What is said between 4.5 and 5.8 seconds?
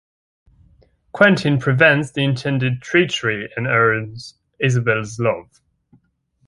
Isabelle's love.